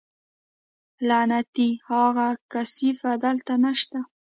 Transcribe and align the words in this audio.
لعنتي 1.07 1.69
اغه 2.03 2.29
کثيف 2.51 3.01
دلته 3.23 3.53
نشته. 3.63 3.99